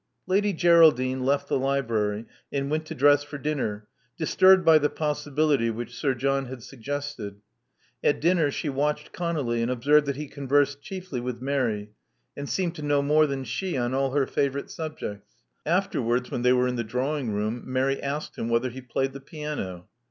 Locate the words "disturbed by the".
4.17-4.89